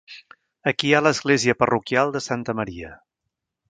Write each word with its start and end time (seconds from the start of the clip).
Aquí 0.71 0.87
hi 0.89 0.95
ha 0.95 1.03
l'església 1.09 1.57
parroquial 1.61 2.17
de 2.19 2.25
Santa 2.31 2.61
Maria. 2.63 2.95